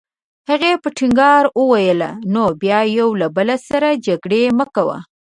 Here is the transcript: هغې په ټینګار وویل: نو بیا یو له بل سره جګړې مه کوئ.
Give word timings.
هغې 0.49 0.71
په 0.83 0.89
ټینګار 0.97 1.43
وویل: 1.59 2.01
نو 2.33 2.43
بیا 2.61 2.79
یو 2.97 3.09
له 3.21 3.27
بل 3.35 3.49
سره 3.69 3.87
جګړې 4.05 4.43
مه 4.57 4.65
کوئ. 4.75 4.99